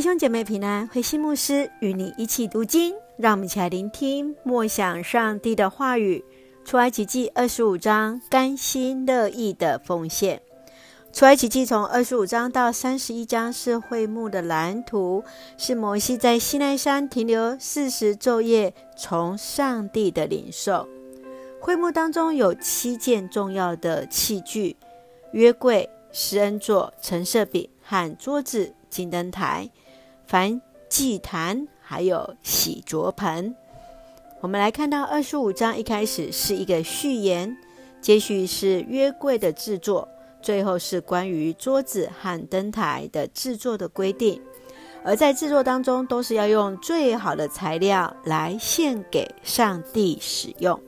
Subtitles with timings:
[0.00, 6.24] 弟兄姐妹平安，慧馨牧师与你一起读经，让我们一起来聆听默想上帝的话语。
[6.64, 10.40] 出埃及记二十五章，甘心乐意的奉献。
[11.12, 15.22] 出埃及记从二十五章到三十一章是会幕的蓝图，
[15.58, 20.88] 是摩西在西奈山停留四十昼夜，从上帝的领受。
[21.60, 24.74] 会幕当中有七件重要的器具：
[25.32, 29.68] 约柜、施恩座、陈设饼和桌子、金灯台。
[30.30, 33.52] 凡祭坛，还有洗濯盆。
[34.40, 37.56] 我们来看到二十五章一开始是一个序言，
[38.00, 40.06] 接续是约柜的制作，
[40.40, 44.40] 最后是关于桌子和灯台的制作的规定。
[45.02, 50.80] 而在制作当中，都是要用最好的材料来献给上帝使用。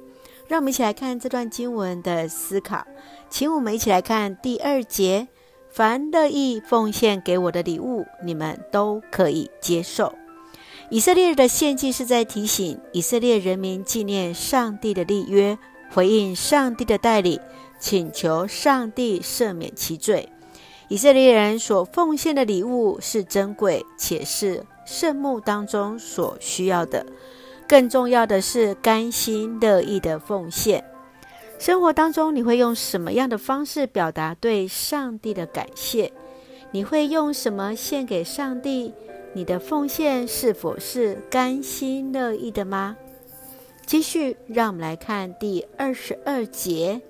[0.47, 2.87] 让我们一起来看这段经文的思考，
[3.29, 5.27] 请我们一起来看第二节。
[5.73, 10.15] 凡乐意奉献给我的礼物，你们都可以接受。
[10.91, 15.59] 以色列的献祭是在提醒以色列人民纪念上帝的立约，
[15.91, 17.41] 回应上帝的带领，
[17.79, 20.29] 请求上帝赦免其罪。
[20.89, 27.07] 以色列人所奉献的礼物是珍贵，且是圣幕当中所需要的。
[27.67, 30.85] 更重要的是甘心乐意的奉献。
[31.63, 36.13] 生活当中，你会用什么样的方式表达对上帝的感谢？
[36.73, 38.93] 你会用什么献给上帝？
[39.33, 42.97] 你的奉献是否是甘心乐意的吗？
[43.87, 47.01] 继续，让我们来看第二十二节：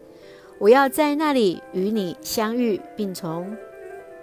[0.59, 3.57] 我要在那里与你相遇，并从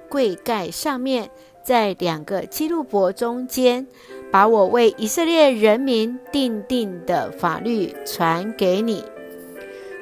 [0.08, 1.32] 柜盖上面，
[1.64, 3.88] 在两个基路伯中间，
[4.32, 9.04] 把我为以色列人民定定的法律传给你。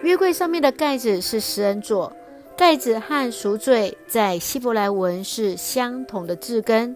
[0.03, 2.13] 约柜上面的盖子是施恩座，
[2.55, 6.95] 盖子和赎罪在希伯来文是相同的字根。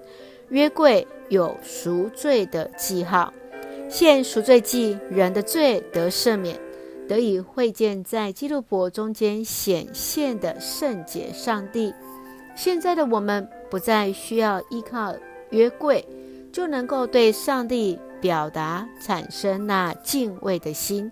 [0.50, 3.34] 约柜有赎罪的记号，
[3.90, 6.60] 献赎罪祭，人的罪得赦免，
[7.08, 11.94] 得以会见在基督伯中间显现的圣洁上帝。
[12.56, 15.16] 现在的我们不再需要依靠
[15.50, 16.06] 约柜，
[16.52, 21.12] 就能够对上帝表达产生那敬畏的心。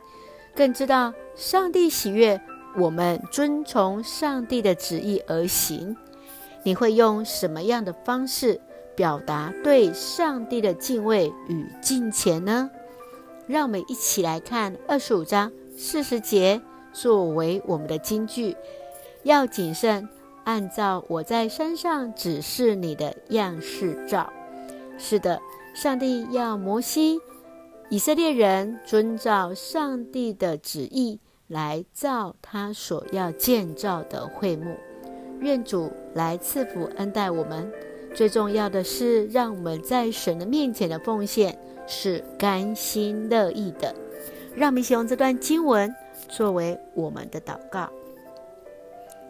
[0.55, 2.39] 更知道上帝喜悦
[2.77, 5.95] 我们遵从上帝的旨意而行。
[6.63, 8.59] 你会用什么样的方式
[8.95, 12.69] 表达对上帝的敬畏与敬虔呢？
[13.47, 16.61] 让我们一起来看二十五章四十节
[16.91, 18.55] 作为我们的金句。
[19.23, 20.07] 要谨慎
[20.43, 24.31] 按照我在山上指示你的样式照。
[24.97, 25.39] 是的，
[25.73, 27.19] 上帝要摩西。
[27.91, 34.77] 以色列人遵照上帝的旨意来造他所要建造的会幕，
[35.39, 37.71] 愿主来赐福恩待我们。
[38.13, 41.57] 最重要的是，让我们在神的面前的奉献
[41.87, 43.95] 是甘心乐意的。
[44.55, 45.91] 让我们一起用这段经文
[46.27, 47.89] 作为我们的祷告。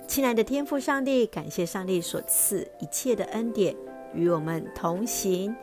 [0.05, 3.73] 亲爱的天父上帝，感谢上帝所赐一切的恩典
[4.13, 5.55] 与我们同行，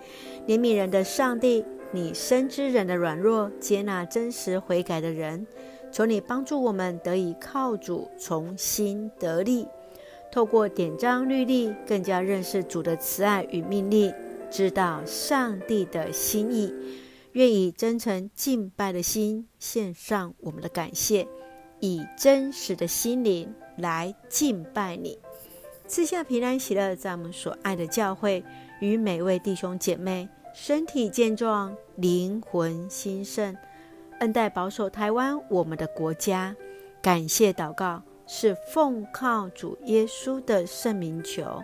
[0.46, 1.62] 怜悯人的上帝。
[1.92, 5.46] 你深知人的软弱，接纳真实悔改的人。
[5.92, 9.66] 求你帮助我们得以靠主重新得力，
[10.30, 14.12] 透过典章律例，更加认识主的慈爱与命令，
[14.50, 16.74] 知道上帝的心意。
[17.32, 21.26] 愿以真诚敬拜的心献上我们的感谢，
[21.80, 25.18] 以真实的心灵来敬拜你。
[25.86, 28.44] 赐下平安喜乐，在我们所爱的教会
[28.80, 30.28] 与每位弟兄姐妹。
[30.58, 33.54] 身体健壮，灵魂兴盛，
[34.20, 36.56] 恩待保守台湾，我们的国家。
[37.02, 41.62] 感谢祷告，是奉靠主耶稣的圣名求，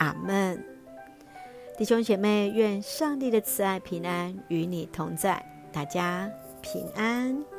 [0.00, 0.60] 阿门。
[1.78, 5.40] 弟兄姐妹，愿上帝的慈爱平安与你同在，
[5.72, 6.28] 大家
[6.60, 7.51] 平安。